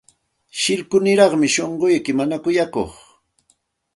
Shillkuniraqmi 0.59 1.47
shunquyki, 1.55 2.11
mana 2.21 2.35
kuyakuq. 2.43 2.91